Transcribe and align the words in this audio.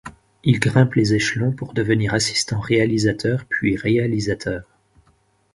Il 0.43 0.59
grimpe 0.59 0.95
les 0.95 1.13
échelons 1.13 1.51
pour 1.51 1.75
devenir 1.75 2.15
assistant 2.15 2.59
réalisateur 2.59 3.45
puis 3.47 3.75
réalisateur. 3.77 4.63